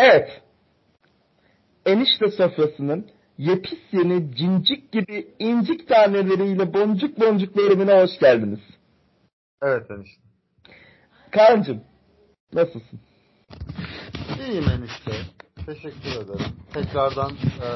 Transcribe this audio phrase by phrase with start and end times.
[0.00, 0.42] Evet.
[1.86, 3.06] Enişte sofrasının
[3.38, 8.60] yepis yeni cincik gibi incik taneleriyle boncuk boncuk bölümüne hoş geldiniz.
[9.62, 10.22] Evet enişte.
[11.30, 11.80] Kaan'cım
[12.52, 13.00] nasılsın?
[14.40, 15.12] İyiyim enişte.
[15.66, 16.52] Teşekkür ederim.
[16.74, 17.68] Tekrardan e,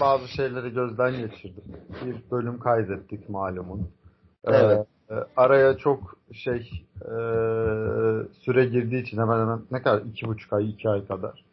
[0.00, 1.64] bazı şeyleri gözden geçirdim.
[2.04, 3.80] Bir bölüm kaydettik malumun.
[4.44, 4.86] E, Evet.
[5.10, 7.12] e, araya çok şey e,
[8.44, 11.44] süre girdiği için hemen hemen ne kadar iki buçuk ay iki ay kadar.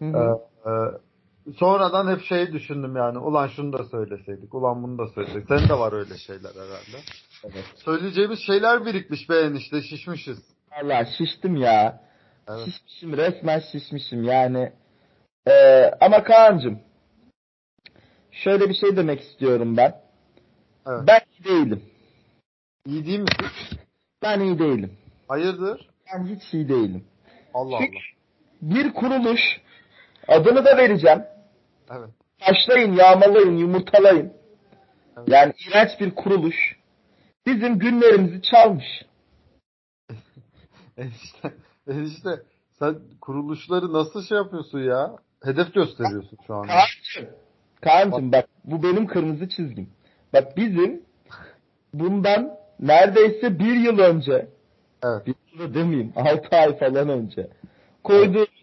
[0.00, 0.72] Hı E, e,
[1.56, 5.48] sonradan hep şey düşündüm yani ulan şunu da söyleseydik ulan bunu da söyleseydik.
[5.48, 6.98] Senin de var öyle şeyler herhalde.
[7.44, 7.64] Evet.
[7.76, 10.38] Söyleyeceğimiz şeyler birikmiş be enişte şişmişiz.
[10.72, 12.00] Valla şiştim ya.
[12.48, 12.64] Evet.
[12.64, 14.72] Şişmişim resmen şişmişim yani.
[15.48, 16.78] Ee, ama Kaan'cım
[18.30, 20.00] şöyle bir şey demek istiyorum ben.
[20.88, 21.00] Evet.
[21.06, 21.82] Ben iyi değilim.
[22.86, 23.46] İyi değil misin?
[24.22, 24.92] Ben iyi değilim.
[25.28, 25.88] Hayırdır?
[26.14, 27.04] Ben hiç iyi değilim.
[27.54, 28.74] Allah Çünkü Allah.
[28.76, 29.40] bir kuruluş
[30.30, 31.22] adını da vereceğim.
[31.90, 32.10] Evet.
[32.38, 34.32] Taşlayın, yağmalayın, yumurtalayın.
[35.18, 35.28] Evet.
[35.28, 36.76] Yani iğrenç bir kuruluş.
[37.46, 38.86] Bizim günlerimizi çalmış.
[40.96, 41.52] Enişte,
[41.88, 42.30] enişte
[42.78, 45.16] sen kuruluşları nasıl şey yapıyorsun ya?
[45.44, 46.66] Hedef gösteriyorsun şu anda.
[46.66, 47.34] Kaan'cım.
[47.80, 49.88] Kaan'cım bak bu benim kırmızı çizgim.
[50.32, 51.02] Bak bizim
[51.94, 54.48] bundan neredeyse bir yıl önce
[55.04, 55.26] Evet.
[55.26, 57.48] bir yıl demeyeyim altı ay falan önce
[58.04, 58.59] koyduğumuz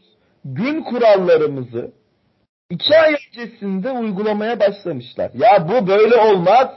[0.54, 1.92] gün kurallarımızı
[2.70, 5.32] iki ay öncesinde uygulamaya başlamışlar.
[5.34, 6.70] Ya bu böyle olmaz.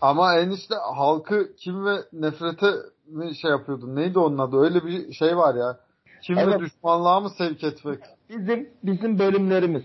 [0.00, 2.66] Ama enişte halkı kim ve nefrete
[3.06, 3.96] mi şey yapıyordun?
[3.96, 4.56] Neydi onun adı?
[4.56, 5.78] Öyle bir şey var ya.
[6.22, 6.54] Kim Evet.
[6.54, 7.98] ve düşmanlığa mı sevk etmek?
[8.28, 9.82] Bizim bizim bölümlerimiz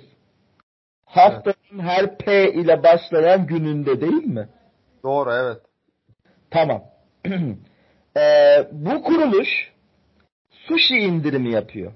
[1.06, 4.50] haftanın her P ile başlayan gününde değil mi?
[5.04, 5.62] Doğru evet.
[6.52, 6.82] Tamam.
[8.18, 9.48] Ee, bu kuruluş
[10.52, 11.92] sushi indirimi yapıyor.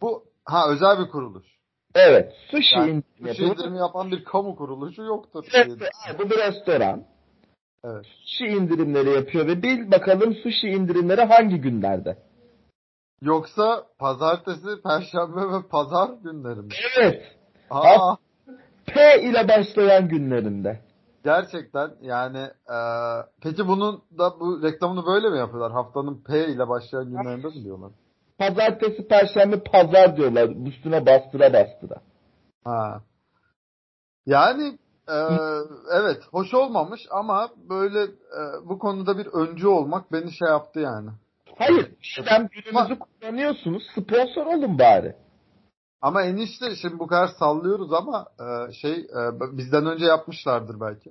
[0.00, 1.46] Bu ha özel bir kuruluş.
[1.94, 3.50] Evet, sushi Yani yapıyor.
[3.56, 5.44] indirimi yapan bir kamu kuruluşu yoktur.
[5.54, 5.70] Evet,
[6.18, 7.04] bu bir restoran.
[7.84, 8.06] Evet.
[8.06, 12.16] Sushi indirimleri yapıyor ve bil bakalım sushi indirimleri hangi günlerde?
[13.22, 16.68] Yoksa pazartesi, perşembe ve pazar günleri mi?
[16.98, 17.22] Evet,
[17.70, 18.16] Aa,
[18.86, 20.80] P ile başlayan günlerinde.
[21.24, 22.38] gerçekten yani
[22.70, 22.78] e,
[23.42, 25.72] peki bunun da bu reklamını böyle mi yapıyorlar?
[25.72, 27.90] Haftanın P ile başlayan günlerinde mi diyorlar?
[28.38, 32.00] Pazartesi, perşembe, pazar diyorlar üstüne bastıra bastıra.
[32.64, 33.02] Ha.
[34.26, 34.78] Yani
[35.08, 35.16] e,
[35.92, 41.10] evet hoş olmamış ama böyle e, bu konuda bir öncü olmak beni şey yaptı yani.
[41.58, 45.16] Hayır, madem gününüzü kullanıyorsunuz sponsor olun bari.
[46.00, 51.10] Ama enişte şimdi bu kadar sallıyoruz ama e, şey e, bizden önce yapmışlardır belki.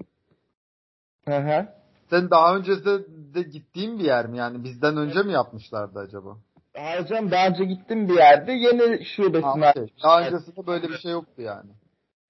[1.25, 1.67] Hı hı.
[2.09, 6.37] Sen daha önce de, de gittiğin bir yer mi yani bizden önce mi yapmışlardı acaba?
[6.77, 9.69] Hocam daha önce gittim bir yerde yeni Ha, şubesine.
[9.69, 9.87] okey.
[10.03, 11.69] Daha öncesinde böyle bir şey yoktu yani.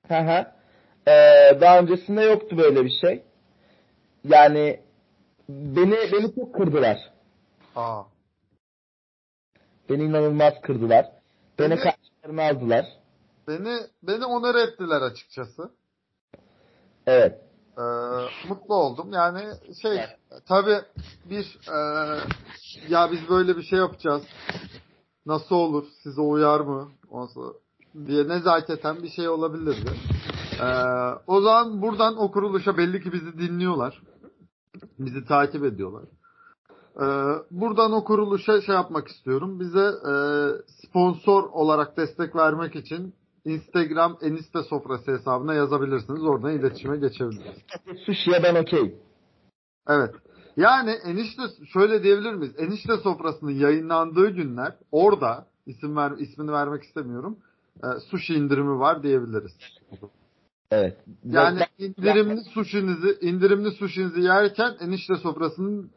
[0.08, 0.46] Hı hı.
[1.08, 3.24] Ee, daha öncesinde yoktu böyle bir şey.
[4.24, 4.80] Yani
[5.50, 6.98] beni beni çok kırdılar.
[7.76, 8.04] Aa.
[9.90, 11.06] Beni inanılmaz kırdılar.
[11.60, 12.86] Beni Beni- karşılarına aldılar.
[13.48, 15.72] Beni beni onur ettiler açıkçası.
[17.08, 17.42] Evet.
[17.78, 17.82] Ee,
[18.50, 19.14] mutlu oldum.
[19.14, 19.44] Yani
[19.82, 20.00] şey
[20.48, 20.76] tabi
[21.30, 21.78] bir e,
[22.90, 24.24] ya biz böyle bir şey yapacağız.
[25.26, 25.86] Nasıl olur?
[26.04, 26.92] Size uyar mı?
[27.12, 27.54] Sonra
[28.06, 29.92] diye nezaketen bir şey olabilirdi.
[30.62, 30.66] Ee,
[31.28, 34.02] o zaman buradan o kuruluşa belli ki bizi dinliyorlar.
[35.00, 36.04] Bizi takip ediyorlar.
[36.96, 37.06] Ee,
[37.52, 39.60] buradan o kuruluşa şey yapmak istiyorum.
[39.60, 40.14] Bize e,
[40.68, 43.14] sponsor olarak destek vermek için
[43.48, 46.24] Instagram Eniste Sofrası hesabına yazabilirsiniz.
[46.24, 47.56] Oradan iletişime geçebiliriz.
[48.06, 48.96] Sushi'ye ben okey.
[49.90, 50.16] Evet.
[50.58, 51.42] Yani enişte
[51.74, 52.54] şöyle diyebilir miyiz?
[52.58, 57.38] Enişte sofrasının yayınlandığı günler orada isim ver ismini vermek istemiyorum.
[57.84, 59.52] E, sushi indirimi var diyebiliriz.
[60.72, 60.98] Evet.
[61.26, 65.92] Yani indirimli sushinizi indirimli sushinizi yerken enişte sofrasının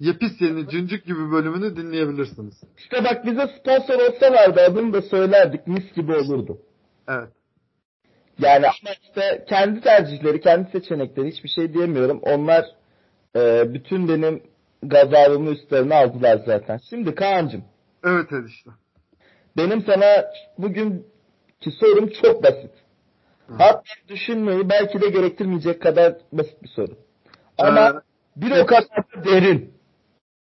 [0.00, 2.54] yepis yeni cıncık gibi bölümünü dinleyebilirsiniz.
[2.78, 6.58] İşte bak bize sponsor olsalardı adını da söylerdik mis gibi olurdu.
[7.08, 7.28] Evet.
[8.38, 12.18] Yani ama işte kendi tercihleri, kendi seçenekleri hiçbir şey diyemiyorum.
[12.22, 12.64] Onlar
[13.36, 14.42] e, bütün benim
[14.82, 16.80] gazabımı üstlerine aldılar zaten.
[16.90, 17.64] Şimdi Kaan'cığım
[18.04, 18.70] Evet enişte.
[19.56, 20.24] benim sana
[20.58, 22.70] bugünkü sorum çok basit.
[23.46, 23.54] Hı.
[23.58, 26.92] Hatta düşünmeyi belki de gerektirmeyecek kadar basit bir soru.
[27.58, 27.92] Ama Ee,
[28.40, 29.74] bir o kadar da derin.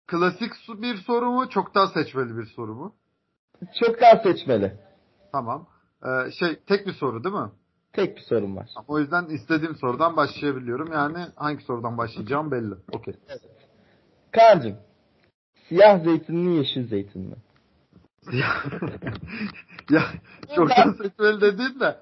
[0.07, 1.49] klasik bir soru mu?
[1.51, 2.95] Çok daha seçmeli bir soru mu?
[3.81, 4.73] Çok daha seçmeli.
[5.33, 5.69] Tamam.
[6.05, 7.51] Ee, şey tek bir soru değil mi?
[7.93, 8.71] Tek bir sorum var.
[8.89, 10.93] O yüzden istediğim sorudan başlayabiliyorum.
[10.93, 12.75] Yani hangi sorudan başlayacağım belli.
[12.93, 13.15] Okey.
[14.33, 14.77] Kaan'cığım
[15.69, 17.35] siyah zeytin mi yeşil zeytin mi?
[19.91, 20.03] Ya
[20.57, 21.97] çoktan seçmeli dediğin de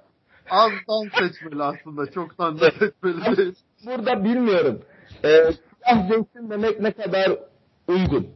[0.50, 2.10] azdan seçmeli aslında.
[2.10, 3.54] Çoktan da seçmeli değil.
[3.86, 4.80] Burada bilmiyorum.
[5.24, 5.52] Ee,
[5.84, 7.38] siyah zeytin demek ne kadar
[7.88, 8.26] uygun.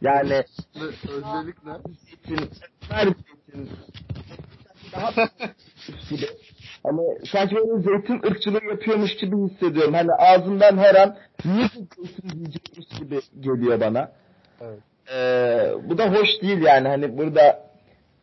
[0.00, 0.44] Yani
[0.80, 1.70] Özellikle.
[2.26, 2.50] zeytin,
[2.88, 3.70] her zeytin
[6.10, 6.26] gibi.
[6.84, 7.00] Hani
[7.32, 9.94] sanki böyle zeytin ırkçılığı yapıyormuş gibi hissediyorum.
[9.94, 14.12] Hani ağzımdan her an niye zeytin diyecekmiş gibi geliyor bana.
[14.60, 14.78] Evet.
[15.14, 16.88] Ee, bu da hoş değil yani.
[16.88, 17.70] Hani burada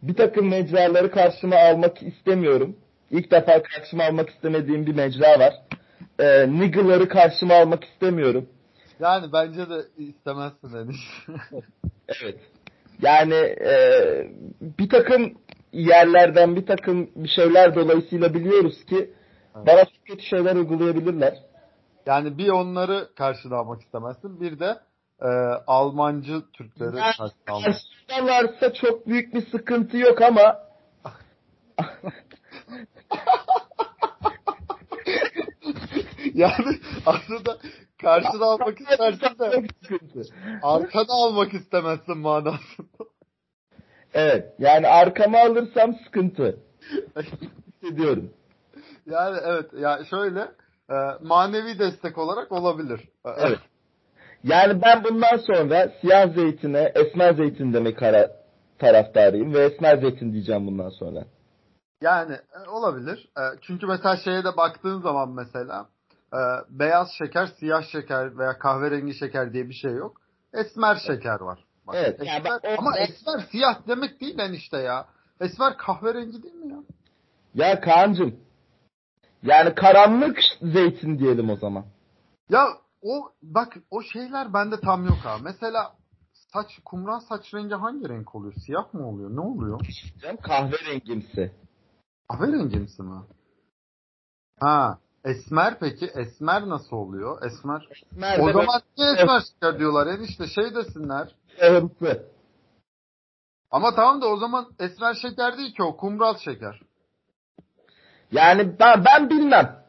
[0.02, 2.76] bir takım mecraları karşıma almak istemiyorum.
[3.12, 5.54] İlk defa karşıma almak istemediğim bir mecra var.
[6.20, 8.50] Ee, niggle'ları karşıma almak istemiyorum.
[9.00, 10.96] Yani bence de istemezsin Deniz.
[12.24, 12.40] Evet.
[13.02, 13.36] Yani
[13.66, 13.74] e,
[14.62, 15.34] bir takım
[15.74, 19.14] yerlerden bir takım bir şeyler dolayısıyla biliyoruz ki
[19.56, 21.38] bana çok kötü şeyler uygulayabilirler.
[22.06, 24.42] yani bir onları karşına almak istemezsin.
[24.42, 24.80] Bir de
[25.22, 25.28] e,
[25.68, 27.14] Almancı Türkleri Yani
[27.46, 30.60] karşına karşıdalarsa çok büyük bir sıkıntı yok ama
[36.34, 37.58] yani aslında
[38.02, 39.64] karşına almak istersin de
[40.64, 43.09] arkana almak istemezsin manasında.
[44.14, 44.54] Evet.
[44.60, 46.60] Yani arkama alırsam sıkıntı.
[47.84, 48.30] Hissediyorum.
[49.06, 50.40] Yani evet ya şöyle
[50.90, 53.10] e, manevi destek olarak olabilir.
[53.38, 53.60] Evet.
[54.44, 58.32] Yani ben bundan sonra siyah zeytine esmer zeytin demek kara
[58.80, 61.26] taraftarıyım ve esmer zeytin diyeceğim bundan sonra.
[62.02, 63.30] Yani e, olabilir.
[63.38, 65.90] E, çünkü mesela şeye de baktığın zaman mesela
[66.34, 66.40] e,
[66.70, 70.22] beyaz şeker, siyah şeker veya kahverengi şeker diye bir şey yok.
[70.54, 71.66] Esmer şeker var.
[71.90, 75.08] Bak, Evet, esmer- bak o- ama esmer siyah demek değil enişte ya.
[75.42, 76.80] Esmer kahverengi değil mi ya?
[77.56, 78.40] Ya Kaan'cım.
[79.44, 81.86] Yani karanlık zeytin diyelim o zaman.
[82.50, 82.68] Ya
[83.02, 85.38] o bak o şeyler bende tam yok ha.
[85.44, 85.96] Mesela
[86.54, 88.54] saç kumral saç rengi hangi renk oluyor?
[88.66, 89.36] Siyah mı oluyor?
[89.36, 89.82] Ne oluyor?
[90.22, 91.52] Canım kahverengimsi.
[92.30, 93.22] Kahverengimsi mi?
[94.60, 96.06] Ha, esmer peki?
[96.06, 97.44] Esmer nasıl oluyor?
[97.46, 97.88] Esmer.
[98.12, 101.36] Esmer O zaman niye esmer şeker diyorlar enişte şey desinler.
[101.60, 102.26] Siyahımsı.
[103.72, 106.82] Ama tamam da o zaman esmer şeker değil ki o kumral şeker.
[108.32, 109.84] Yani ben, ben bilmem.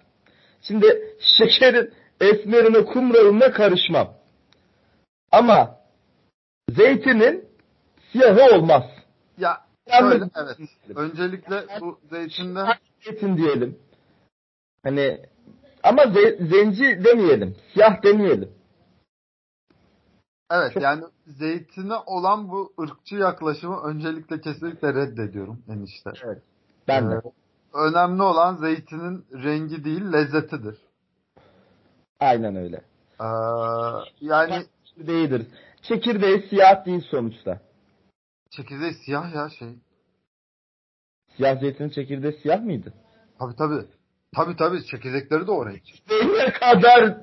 [0.62, 4.14] Şimdi şekerin esmerine kumralına karışmam.
[5.32, 5.76] Ama
[6.68, 7.48] zeytinin
[8.12, 8.84] siyahı olmaz.
[9.38, 9.64] Ya
[9.98, 10.56] şöyle evet.
[10.96, 12.64] Öncelikle bu zeytinde
[13.00, 13.78] Zeytin diyelim.
[14.82, 15.26] Hani
[15.82, 17.56] ama ze- zenci demeyelim.
[17.72, 18.52] Siyah demeyelim.
[20.50, 26.10] Evet yani zeytine olan bu ırkçı yaklaşımı öncelikle kesinlikle reddediyorum enişte.
[26.88, 27.14] Ben de.
[27.14, 27.30] Ee,
[27.74, 30.78] Önemli olan zeytinin rengi değil lezzetidir.
[32.20, 32.76] Aynen öyle.
[33.20, 33.24] Ee,
[34.20, 34.66] yani
[34.96, 35.46] Değildir.
[35.82, 37.60] Çekirdeği siyah değil sonuçta.
[38.50, 39.68] çekirdeği siyah ya şey.
[41.36, 42.94] Siyah zeytinin çekirdeği siyah mıydı?
[43.38, 43.74] Tabi tabi.
[44.36, 45.82] Tabi tabi çekirdekleri de o renk.
[46.10, 47.16] Ne kadar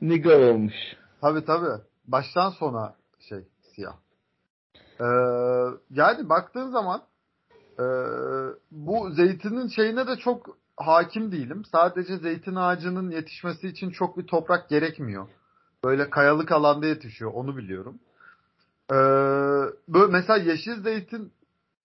[0.00, 0.74] nigga olmuş.
[1.20, 1.66] Tabi tabi.
[2.04, 2.94] Baştan sona
[3.28, 3.44] şey
[3.74, 3.96] siyah.
[5.00, 5.04] Ee,
[5.90, 7.02] yani baktığın zaman
[7.78, 7.84] e,
[8.70, 11.64] bu zeytinin şeyine de çok hakim değilim.
[11.72, 15.28] Sadece zeytin ağacının yetişmesi için çok bir toprak gerekmiyor.
[15.84, 17.32] Böyle kayalık alanda yetişiyor.
[17.34, 17.98] Onu biliyorum.
[18.90, 18.94] Ee,
[19.88, 21.32] böyle mesela yeşil zeytin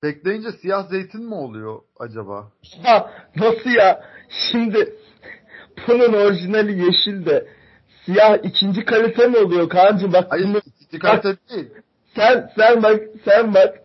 [0.03, 2.51] bekleyince siyah zeytin mi oluyor acaba?
[2.83, 4.03] Ha, nasıl ya?
[4.29, 4.95] Şimdi
[5.87, 7.56] bunun orijinali yeşil de
[8.07, 11.69] siyah ikinci kalite mi oluyor Kaan'cığım bak Hayır, bunu- ikinci kalite değil.
[12.15, 13.75] sen sen bak sen bak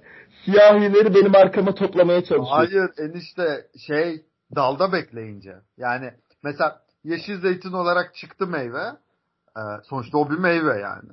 [0.44, 2.58] siyahileri benim arkama toplamaya çalışıyor.
[2.58, 4.22] Hayır enişte şey
[4.56, 5.54] dalda bekleyince.
[5.76, 6.10] Yani
[6.44, 8.82] mesela yeşil zeytin olarak çıktı meyve.
[9.56, 9.60] Ee,
[9.90, 11.10] sonuçta o bir meyve yani.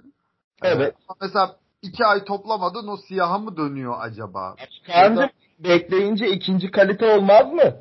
[0.63, 0.95] Evet.
[1.07, 4.55] Ama Mesela iki ay toplamadın o siyaha mı dönüyor acaba?
[4.87, 7.75] Kaan'cığım bekleyince ikinci kalite olmaz mı?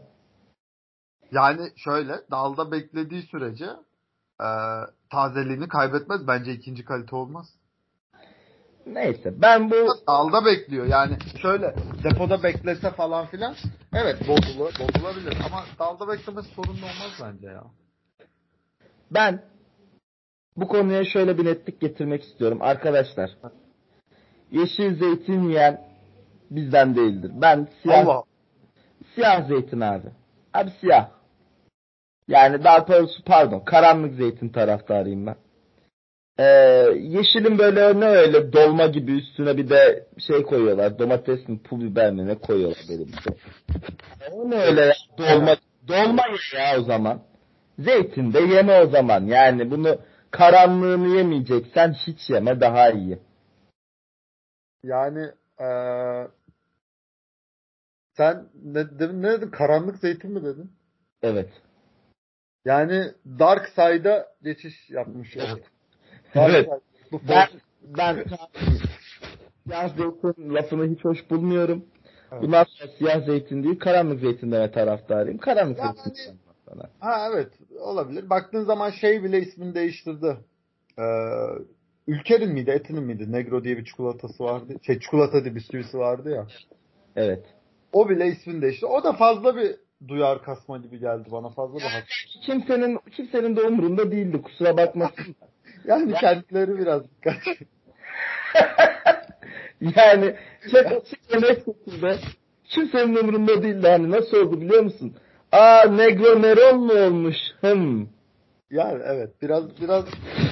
[1.32, 3.66] Yani şöyle dalda beklediği sürece
[4.40, 4.48] e,
[5.10, 6.26] tazeliğini kaybetmez.
[6.28, 7.46] Bence ikinci kalite olmaz.
[8.86, 13.54] Neyse ben bu Dalda bekliyor yani şöyle depoda beklese falan filan
[13.94, 17.64] evet bozulu, bozulabilir ama dalda beklemesi sorunlu olmaz bence ya.
[19.10, 19.42] ben
[20.56, 23.30] bu konuya şöyle bir netlik getirmek istiyorum arkadaşlar.
[24.50, 25.88] Yeşil zeytin yiyen
[26.50, 27.32] bizden değildir.
[27.34, 28.22] Ben siyah Allah
[29.14, 30.08] Siyah zeytin abi.
[30.54, 31.17] Abi siyah.
[32.28, 35.36] Yani daha doğrusu pardon karanlık zeytin taraftarıyım ben.
[36.38, 36.44] Ee,
[36.98, 40.98] yeşilin böyle ne öyle dolma gibi üstüne bir de şey koyuyorlar.
[40.98, 43.32] Domates mi pul biber mi ne koyuyorlar böyle bir şey.
[44.32, 44.92] O ne öyle ya?
[45.18, 45.56] Dolma,
[45.88, 46.22] dolma
[46.56, 47.22] ya o zaman.
[47.78, 49.24] Zeytin de yeme o zaman.
[49.24, 49.98] Yani bunu
[50.30, 53.18] karanlığını yemeyeceksen hiç yeme daha iyi.
[54.82, 55.30] Yani
[55.60, 56.28] eee
[58.18, 59.50] Sen ne, ne dedin?
[59.50, 60.72] Karanlık zeytin mi dedin?
[61.22, 61.48] Evet.
[62.64, 63.04] Yani
[63.38, 65.36] Dark Side'a geçiş yapmış.
[65.36, 65.64] Evet.
[66.34, 66.66] Dark Evet.
[66.66, 66.80] Side,
[67.98, 68.24] Ben ben
[69.66, 71.84] siyah zeytin lafını hiç hoş bulmuyorum.
[72.32, 72.42] Evet.
[72.42, 75.38] Bundan sonra siyah zeytin değil karanlık zeytin deme taraftarıyım.
[75.38, 76.38] Karanlık Yani- zeytin
[76.68, 76.82] sana.
[77.00, 77.48] Ha evet
[77.80, 78.30] olabilir.
[78.30, 80.36] Baktığın zaman şey bile ismini değiştirdi.
[80.98, 81.02] Ee,
[82.06, 83.32] Ülker'in miydi, Etin'in miydi?
[83.32, 84.74] Negro diye bir çikolatası vardı.
[84.86, 86.46] Şey çikolata diye bisküvisi vardı ya.
[87.16, 87.44] Evet.
[87.92, 88.86] O bile ismini değiştirdi.
[88.86, 89.76] O da fazla bir
[90.08, 91.50] duyar kasma gibi geldi bana.
[91.50, 92.06] Fazla bir hak.
[92.46, 95.36] Kimsenin kimsenin de umurunda değildi kusura bakmasın.
[95.84, 97.36] Yani kendileri biraz dikkat.
[99.80, 100.36] yani
[100.72, 102.18] çok açık ve net şekilde
[102.64, 103.88] kimsenin umurunda değildi.
[103.88, 105.16] Hani nasıl oldu biliyor musun?
[105.52, 107.36] Aa Negro Neron mu olmuş?
[107.60, 108.08] Hım.
[108.70, 110.04] Yani evet biraz biraz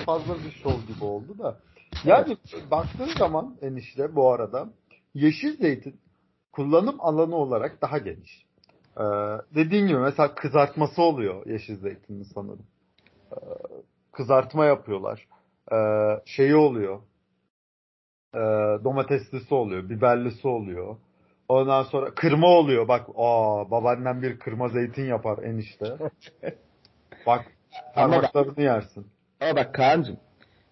[0.06, 1.58] fazla bir şov gibi oldu da.
[2.04, 2.36] Yani
[2.70, 4.68] baktığın zaman enişte bu arada
[5.14, 6.00] yeşil zeytin
[6.52, 8.45] kullanım alanı olarak daha geniş.
[9.00, 9.02] Ee,
[9.54, 12.66] dediğin gibi mesela kızartması oluyor yeşil zeytinin sanırım.
[13.32, 13.36] Ee,
[14.12, 15.28] kızartma yapıyorlar.
[15.72, 15.76] Ee,
[16.24, 17.00] şeyi oluyor.
[18.34, 18.38] Ee,
[18.84, 20.96] domateslisi oluyor, biberlisi oluyor.
[21.48, 22.88] Ondan sonra kırma oluyor.
[22.88, 25.86] Bak, aa babaannem bir kırma zeytin yapar enişte.
[27.26, 27.44] Bak
[27.94, 29.06] parmaklarını yersin.
[29.40, 30.16] Ama bak Kaan'cığım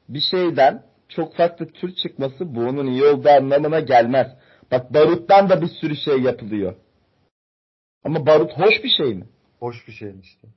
[0.08, 4.26] bir şeyden çok farklı tür çıkması bu onun iyi olduğu anlamına gelmez.
[4.70, 6.74] Bak baruttan da bir sürü şey yapılıyor.
[8.04, 9.24] Ama barut hoş bir şey mi?
[9.60, 10.48] Hoş bir şey enişte.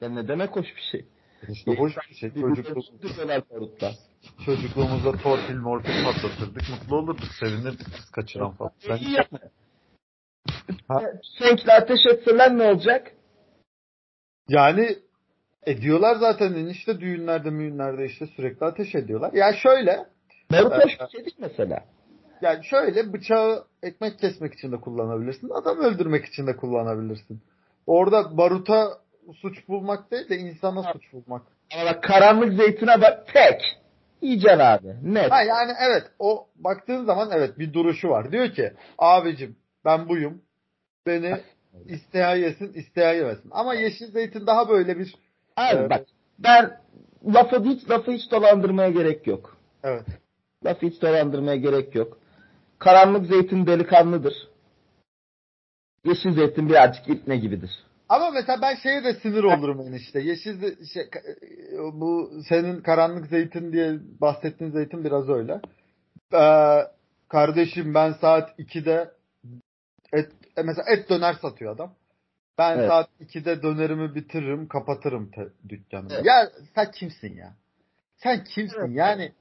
[0.00, 1.04] Ya ne demek hoş bir şey?
[1.48, 2.30] İşte hoş bir şey.
[2.34, 3.92] Çocukluğumuz, Diyorlar baruttan.
[4.44, 6.62] çocukluğumuzda torpil morpil patlatırdık.
[6.70, 7.24] Mutlu olurduk.
[7.40, 8.72] Sevinirdik kaçıran falan.
[8.78, 9.38] Sen, İyi yapma.
[10.88, 11.00] Ha?
[11.38, 13.12] Seninkiler ateş etseler ne olacak?
[14.48, 14.98] yani
[15.66, 19.32] ediyorlar zaten enişte düğünlerde müğünlerde işte sürekli ateş ediyorlar.
[19.32, 20.06] Ya şöyle
[20.52, 21.84] Barut hoş bir şey değil mesela.
[22.42, 25.50] Yani şöyle bıçağı ekmek kesmek için de kullanabilirsin.
[25.50, 27.40] Adam öldürmek için de kullanabilirsin.
[27.86, 28.88] Orada baruta
[29.36, 31.42] suç bulmak değil de insana suç bulmak.
[31.74, 33.60] Ama bak karanlık zeytine bak tek.
[34.22, 34.96] Yiyeceksin abi.
[35.02, 35.30] Net.
[35.30, 38.32] Ha yani evet o baktığın zaman evet bir duruşu var.
[38.32, 40.42] Diyor ki abicim ben buyum.
[41.06, 41.36] Beni
[41.86, 43.48] isteyen yesin isteyen yemesin.
[43.50, 45.14] Ama yeşil zeytin daha böyle bir
[45.56, 45.90] Abi Evet.
[45.90, 46.04] bak
[46.38, 46.80] ben
[47.34, 49.56] lafı hiç lafı hiç dolandırmaya gerek yok.
[49.84, 50.04] evet.
[50.64, 52.18] Lafı hiç dolandırmaya gerek yok.
[52.80, 54.34] Karanlık zeytin delikanlıdır.
[56.04, 57.70] Yeşil zeytin birazcık ipne gibidir.
[58.08, 60.20] Ama mesela ben şeye de sinir olurum enişte.
[60.20, 65.60] Yeşil ze- şey, ka- bu senin karanlık zeytin diye bahsettiğin zeytin biraz öyle.
[66.34, 66.80] Ee,
[67.28, 69.10] kardeşim ben saat 2'de
[70.12, 71.94] et, e, mesela et döner satıyor adam.
[72.58, 72.88] Ben Evet.
[72.88, 76.08] saat 2'de dönerimi bitiririm, kapatırım te- dükkanımı.
[76.14, 76.24] Evet.
[76.26, 77.52] Ya sen kimsin ya?
[78.16, 78.92] Sen kimsin?
[78.92, 79.32] Yani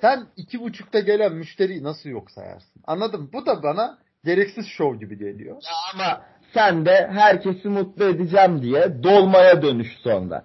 [0.00, 2.82] sen iki buçukta gelen müşteriyi nasıl yok sayarsın?
[2.86, 3.30] Anladın?
[3.32, 5.54] Bu da bana gereksiz şov gibi geliyor.
[5.54, 6.20] Ya ama
[6.54, 10.44] sen de herkesi mutlu edeceğim diye dolmaya dönüş sonra.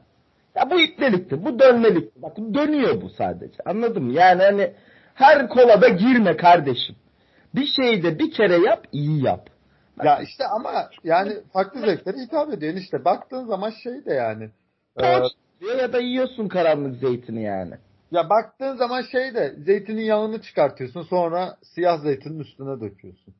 [0.55, 2.21] Ya bu ipnelikti, bu dönmelikti.
[2.21, 3.57] Bak dönüyor bu sadece.
[3.65, 4.13] Anladın mı?
[4.13, 4.73] Yani hani
[5.13, 6.95] her kola da girme kardeşim.
[7.55, 9.49] Bir şeyi de bir kere yap, iyi yap.
[10.03, 12.73] Ya işte ama yani farklı zevklere hitap ediyor.
[12.73, 14.43] İşte baktığın zaman şey de yani.
[14.97, 17.73] e, Poğaça diyor ya da yiyorsun karanlık zeytini yani.
[18.13, 23.35] Ya baktığın zaman şey de zeytinin yağını çıkartıyorsun sonra siyah zeytinin üstüne döküyorsun.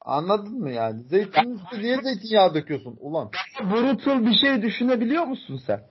[0.00, 1.02] Anladın mı yani?
[1.02, 2.96] Zeytinin üstüne niye zeytinyağı döküyorsun?
[3.00, 5.82] Ulan Brutal bir şey düşünebiliyor musun sen?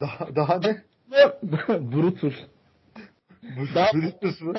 [0.00, 0.82] daha, daha ne?
[1.92, 2.32] Brutal.
[3.74, 4.52] Daha- Brutus mu?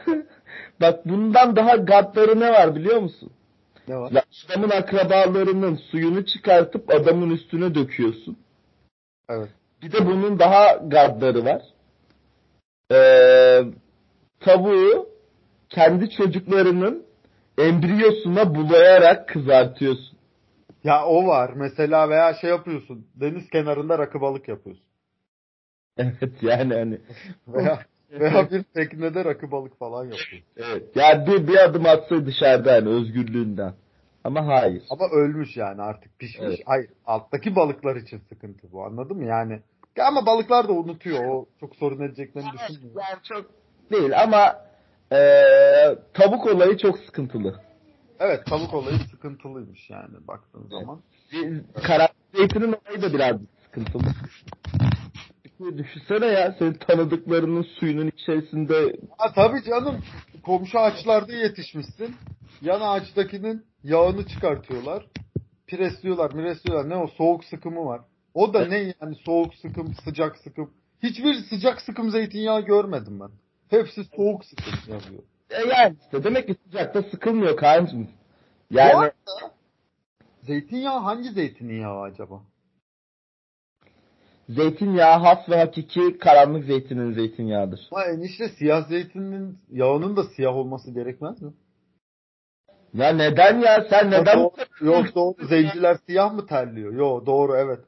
[0.80, 3.30] Bak bundan daha gaddarı ne var biliyor musun?
[3.88, 4.10] Ne var?
[4.12, 8.38] Ya adamın akrabalarının suyunu çıkartıp adamın üstüne döküyorsun.
[9.28, 9.50] Evet.
[9.82, 11.62] Bir de bunun daha gaddarı var.
[12.92, 13.62] Ee,
[14.40, 15.08] tavuğu
[15.68, 17.06] kendi çocuklarının
[17.58, 20.18] embriyosuna bulayarak kızartıyorsun.
[20.84, 21.52] Ya o var.
[21.56, 23.06] Mesela veya şey yapıyorsun.
[23.14, 24.84] Deniz kenarında rakı balık yapıyorsun.
[25.98, 26.98] Evet yani hani.
[27.48, 27.78] Veya
[28.10, 30.38] veya bir teknede rakı balık falan yapıyorsun.
[30.56, 30.96] Evet.
[30.96, 33.74] Ya bir, bir adım atsa dışarıda yani özgürlüğünden.
[34.26, 34.82] Ama hayır.
[34.90, 36.46] Ama ölmüş yani artık pişmiş.
[36.48, 36.60] Evet.
[36.66, 36.90] Hayır.
[37.06, 38.84] Alttaki balıklar için sıkıntı bu.
[38.84, 39.24] Anladın mı?
[39.24, 39.60] Yani
[39.96, 41.24] Ya ama balıklar da unutuyor.
[41.28, 43.00] O çok sorun edeceklerini düşünmüyorum.
[43.10, 43.50] Yani çok
[43.92, 44.56] değil ama
[45.12, 47.60] eee, tavuk olayı çok sıkıntılı.
[48.20, 51.00] Evet tavuk olayı sıkıntılıymış yani baktığın zaman.
[51.82, 54.02] Karar zeytinin olayı da biraz sıkıntılı.
[55.60, 60.00] Düşünsene ya senin tanıdıklarının suyunun içerisinde Ha tabii canım.
[60.42, 62.14] Komşu ağaçlarda yetişmişsin.
[62.62, 65.06] Yan ağaçtakinin yağını çıkartıyorlar.
[65.66, 66.88] Presliyorlar, miresliyorlar.
[66.88, 67.06] Ne o?
[67.06, 68.00] Soğuk sıkımı var.
[68.34, 70.70] O da ne yani soğuk sıkım, sıcak sıkım.
[71.02, 73.30] Hiçbir sıcak sıkım zeytinyağı görmedim ben.
[73.78, 75.22] Hepsi soğuk sıkım yazıyor.
[75.50, 78.08] E yani işte demek ki sıcakta sıkılmıyor Kaan'cığım.
[78.70, 79.10] Yani
[80.42, 82.42] zeytinyağı hangi zeytinyağı acaba?
[84.48, 87.80] Zeytinyağı has ve hakiki karanlık zeytinin zeytinyağıdır.
[87.90, 91.52] Ama enişte siyah zeytinin yağının da siyah olması gerekmez mi?
[92.94, 93.86] Ya neden ya?
[93.90, 95.46] Sen neden Yok, doğru, yok doğru.
[95.46, 96.92] Zenciler siyah mı terliyor?
[96.92, 97.80] Yok doğru evet.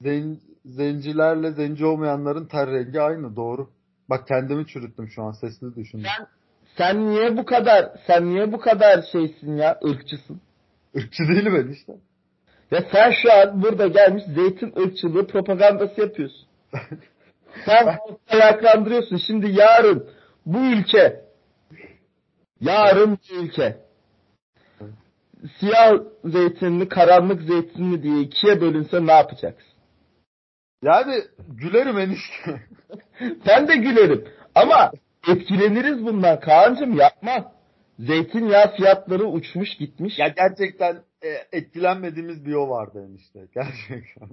[0.00, 3.70] Zen, zencilerle zenci olmayanların ter rengi aynı doğru.
[4.10, 6.06] Bak kendimi çürüttüm şu an sesli düşündüm.
[6.78, 9.78] sen niye bu kadar sen niye bu kadar şeysin ya?
[9.84, 10.40] ırkçısın.
[10.94, 11.92] Irkçı değilim enişte.
[12.72, 16.48] Ya sen şu an burada gelmiş zeytin ırkçılığı propagandası yapıyorsun.
[17.64, 19.16] Sen halkı ayaklandırıyorsun.
[19.26, 20.10] Şimdi yarın
[20.46, 21.20] bu ülke
[22.60, 23.76] yarın bu ülke
[25.58, 29.72] siyah zeytinli, karanlık zeytinli diye ikiye bölünse ne yapacaksın?
[30.82, 32.60] Yani gülerim enişte.
[33.46, 34.28] Ben de gülerim.
[34.54, 34.92] Ama
[35.28, 36.40] etkileniriz bundan.
[36.40, 37.52] Kaan'cım yapma.
[37.98, 40.18] Zeytinyağı fiyatları uçmuş gitmiş.
[40.18, 41.02] ya gerçekten
[41.52, 43.48] etkilenmediğimiz bir o vardı enişte.
[43.54, 44.28] Gerçekten.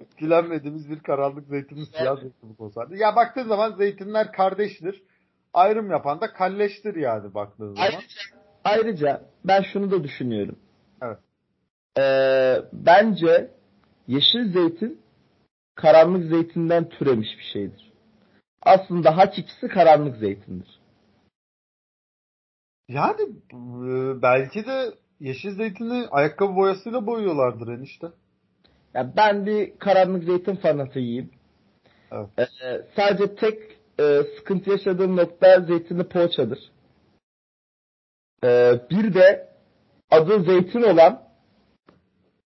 [0.00, 2.96] etkilenmediğimiz bir karanlık zeytinin siyah zeytinlik olsaydı.
[2.96, 5.02] Ya baktığın zaman zeytinler kardeştir.
[5.54, 7.82] Ayrım yapan da kalleştir yani baktığın zaman.
[7.82, 8.06] Ayrıca,
[8.64, 10.58] ayrıca ben şunu da düşünüyorum.
[11.02, 11.18] Evet.
[11.98, 13.50] Ee, bence
[14.06, 15.00] yeşil zeytin
[15.74, 17.92] karanlık zeytinden türemiş bir şeydir.
[18.62, 20.80] Aslında hakikisi karanlık zeytindir.
[22.88, 23.22] Yani
[23.52, 28.06] e, belki de yeşil zeytini ayakkabı boyasıyla boyuyorlardır enişte.
[28.94, 31.30] Ya ben bir karanlık zeytin fanatıyım.
[32.12, 32.28] Evet.
[32.38, 33.58] Ee, sadece tek
[34.00, 36.58] e, sıkıntı yaşadığım nokta zeytinli poğaçadır.
[38.44, 39.48] Ee, bir de
[40.10, 41.22] adı zeytin olan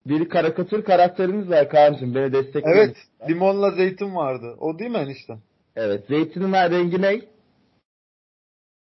[0.05, 2.15] bir karikatür karakterimiz var Kaan'cığım.
[2.15, 2.77] Beni destekleyin.
[2.77, 2.97] Evet,
[3.29, 4.55] limonla zeytin vardı.
[4.59, 5.37] O değil mi enişte?
[5.75, 6.07] Evet.
[6.07, 7.21] Zeytinin rengi ne?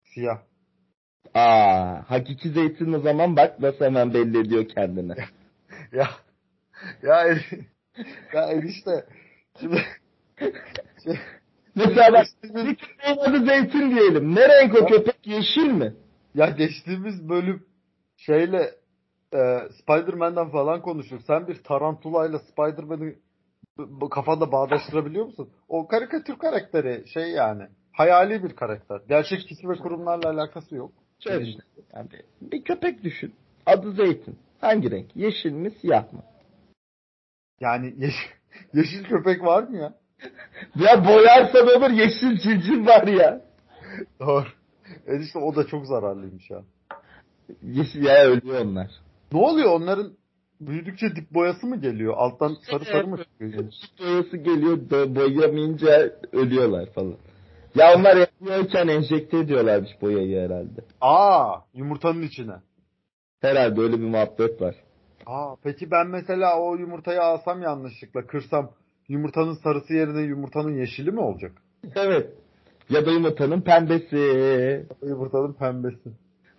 [0.04, 0.38] Siyah.
[1.34, 5.14] Aa, hakiki zeytin o zaman bak nasıl hemen belli ediyor kendini.
[5.92, 6.08] Ya
[7.02, 7.64] ya en-
[8.32, 9.06] ya enişte
[9.60, 9.82] şimdi
[11.04, 11.14] şey,
[11.74, 14.34] Mesela bak bir köpeğin adı zeytin diyelim.
[14.34, 15.26] Ne renk o köpek?
[15.26, 15.94] Yeşil mi?
[16.34, 17.66] ya geçtiğimiz bölüm
[18.16, 18.74] şeyle
[19.34, 19.38] e,
[19.82, 21.20] Spider-Man'den falan konuştuk.
[21.26, 23.14] Sen bir tarantulayla Spider-Man'i
[24.10, 25.50] kafanda bağdaştırabiliyor musun?
[25.68, 29.00] O karikatür karakteri şey yani hayali bir karakter.
[29.08, 30.92] Gerçek kişi ve kurumlarla alakası yok.
[31.20, 31.62] Şöyle işte.
[31.94, 32.08] Yani
[32.40, 33.34] bir köpek düşün.
[33.66, 34.38] Adı zeytin.
[34.60, 35.16] Hangi renk?
[35.16, 36.22] Yeşil mi siyah mı?
[37.60, 38.30] Yani yeşil,
[38.74, 39.94] yeşil köpek var mı ya?
[40.74, 43.40] Ya boyarsan olur yeşil civciv var ya.
[44.20, 44.46] Doğru.
[45.06, 46.62] Enişte o da çok zararlıymış ya.
[47.62, 48.90] Yeşil ya ölüyor onlar.
[49.32, 50.12] Ne oluyor onların
[50.60, 52.14] büyüdükçe dip boyası mı geliyor?
[52.16, 53.70] Alttan sarı sarı mı çıkıyor?
[53.70, 57.16] Süt boyası geliyor boyamayınca ölüyorlar falan.
[57.74, 60.80] Ya onlar yapıyorken enjekte ediyorlarmış boyayı herhalde.
[61.00, 62.54] Aa yumurtanın içine.
[63.40, 64.74] Herhalde öyle bir muhabbet var.
[65.26, 68.70] Aa peki ben mesela o yumurtayı alsam yanlışlıkla kırsam
[69.08, 71.52] yumurtanın sarısı yerine yumurtanın yeşili mi olacak?
[71.96, 72.30] Evet.
[72.90, 74.16] Ya da yumurtanın pembesi.
[75.02, 76.10] Yumurtanın pembesi.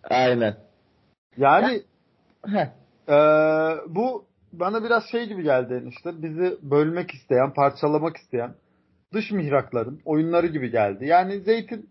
[0.10, 0.58] Aynen.
[1.38, 1.82] Yani
[3.10, 8.54] eee, bu bana biraz şey gibi geldi işte bizi bölmek isteyen, parçalamak isteyen
[9.16, 11.06] dış mihrakların oyunları gibi geldi.
[11.06, 11.90] Yani zeytin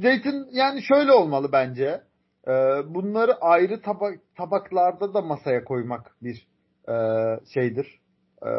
[0.00, 2.02] zeytin yani şöyle olmalı bence.
[2.48, 6.46] Eee, bunları ayrı tabak tabaklarda da masaya koymak bir
[6.88, 8.00] eee, şeydir.
[8.44, 8.50] Eee,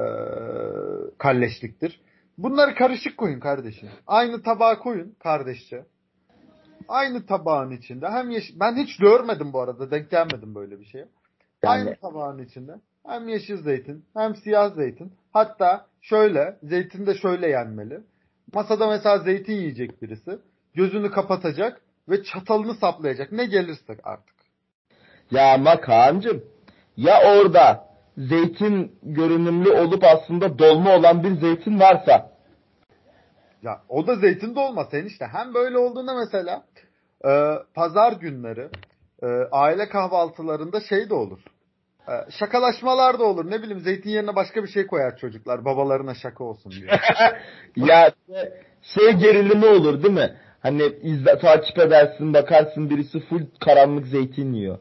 [1.18, 2.02] kalleşliktir.
[2.38, 3.90] Bunları karışık koyun kardeşim.
[4.08, 5.86] Aynı tabağa koyun kardeşçe.
[6.88, 11.08] Aynı tabağın içinde hem yeşil ben hiç görmedim bu arada denk gelmedim böyle bir şeye.
[11.64, 12.72] Aynı Yani tabağın içinde
[13.08, 15.14] hem yeşil zeytin hem siyah zeytin.
[15.38, 18.00] Hatta şöyle zeytin de şöyle yenmeli.
[18.54, 20.40] Masada mesela zeytin yiyecek birisi.
[20.74, 23.32] Gözünü kapatacak ve çatalını saplayacak.
[23.32, 24.36] Ne gelirse artık.
[25.32, 26.44] ya ama Kaan'cım
[26.98, 32.32] ya orada zeytin görünümlü olup aslında dolma olan bir zeytin varsa
[33.64, 35.26] Ya o da zeytin de olmaz enişte.
[35.26, 36.64] Hem böyle olduğunda mesela
[37.26, 38.70] e, pazar günleri
[39.24, 41.40] e, aile kahvaltılarında şey de olur.
[42.08, 43.52] E, şakalaşmalar da olur.
[43.52, 45.66] Ne bileyim zeytin yerine başka bir şey koyar çocuklar.
[45.66, 47.00] Babalarına şaka olsun diye.
[47.76, 48.12] ya
[48.82, 50.36] şey gerilimi olur değil mi?
[50.60, 54.78] Hani izle, takip edersin bakarsın birisi full karanlık zeytin yiyor.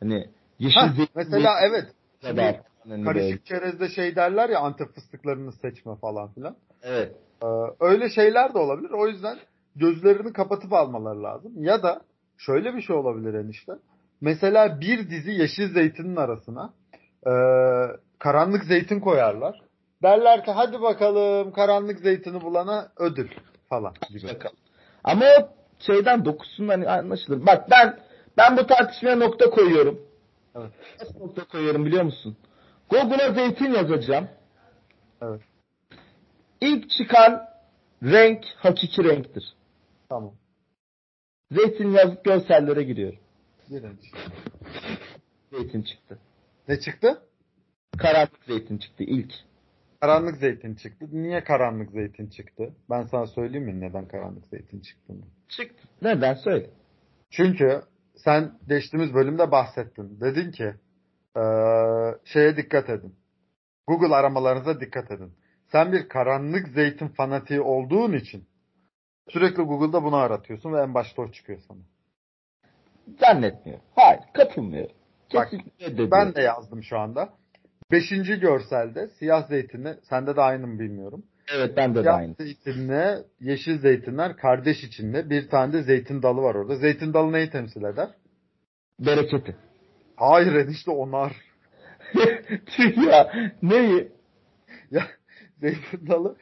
[0.00, 1.86] Hani yeşil Hah, zeytin mesela evet.
[2.22, 2.60] kadar.
[2.88, 6.56] Hani karışık çerezde şey derler ya antep fıstıklarını seçme falan filan.
[6.82, 7.12] Evet.
[7.42, 7.46] Ee,
[7.80, 8.90] öyle şeyler de olabilir.
[8.90, 9.38] O yüzden
[9.76, 11.64] gözlerini kapatıp almaları lazım.
[11.64, 12.00] Ya da
[12.38, 13.72] şöyle bir şey olabilir enişte.
[14.20, 16.74] Mesela bir dizi yeşil zeytinin arasına
[17.26, 17.32] e,
[18.18, 19.60] karanlık zeytin koyarlar.
[20.02, 23.28] Derler ki hadi bakalım karanlık zeytini bulana ödül
[23.68, 24.28] falan gibi.
[24.28, 24.56] Bakalım.
[25.04, 27.46] Ama o şeyden dokusundan anlaşılır.
[27.46, 27.98] Bak ben
[28.36, 30.00] ben bu tartışmaya nokta koyuyorum.
[30.56, 30.70] Evet.
[31.00, 32.36] Nasıl nokta koyarım biliyor musun?
[32.90, 34.28] Google'a zeytin yazacağım.
[35.22, 35.40] Evet.
[36.60, 37.42] İlk çıkan
[38.02, 39.44] renk hakiki renktir.
[40.08, 40.32] Tamam.
[41.50, 43.18] Zeytin yazıp görsellere giriyorum.
[43.70, 44.08] Birinci.
[45.52, 46.18] Zeytin çıktı.
[46.68, 47.22] Ne çıktı?
[47.98, 49.32] Karanlık zeytin çıktı ilk.
[50.00, 51.06] Karanlık zeytin çıktı.
[51.12, 52.74] Niye karanlık zeytin çıktı?
[52.90, 55.22] Ben sana söyleyeyim mi neden karanlık zeytin çıktığını?
[55.48, 55.82] Çıktı.
[56.02, 56.70] Neden söyle.
[57.30, 57.82] Çünkü
[58.16, 60.20] sen geçtiğimiz bölümde bahsettin.
[60.20, 60.74] Dedin ki
[61.36, 63.14] eee, şeye dikkat edin.
[63.86, 65.32] Google aramalarınıza dikkat edin.
[65.72, 68.48] Sen bir karanlık zeytin fanatiği olduğun için
[69.28, 71.80] sürekli Google'da bunu aratıyorsun ve en başta o çıkıyor sana.
[73.20, 73.84] Zannetmiyorum.
[73.94, 74.96] Hayır katılmıyorum.
[75.34, 76.10] Bak, Kesinlikle reddediyorum.
[76.10, 77.28] Ben de yazdım şu anda.
[77.90, 81.24] Beşinci görselde siyah zeytinli, sende de aynı mı bilmiyorum.
[81.54, 82.34] Evet bende de Siyah aynı.
[82.34, 85.30] zeytinle yeşil zeytinler kardeş içinde.
[85.30, 86.76] Bir tane de zeytin dalı var orada.
[86.76, 88.08] Zeytin dalı neyi temsil eder?
[89.00, 89.56] Bereketi.
[90.16, 91.32] Hayır enişte onar.
[93.10, 93.32] Ya.
[93.62, 94.12] Neyi?
[94.90, 95.02] Ya
[95.60, 96.36] zeytin dalı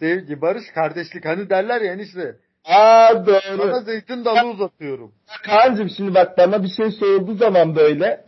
[0.00, 1.24] sevgi, barış, kardeşlik.
[1.24, 2.36] Hani derler ya enişte.
[2.64, 3.40] Aa doğru.
[3.56, 5.12] Sana zeytin dalı uzatıyorum.
[5.42, 8.24] Kaan'cığım şimdi bak bana bir şey sorulduğu zaman böyle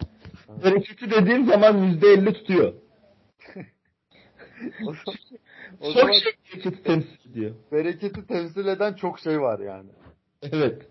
[0.65, 2.73] bereketi dediğim zaman yüzde elli tutuyor.
[4.87, 5.19] O zaman,
[5.81, 7.55] o Çok zaman şey bereketi temsil ediyor.
[7.73, 9.91] bereketi temsil eden çok şey var yani.
[10.43, 10.83] Evet.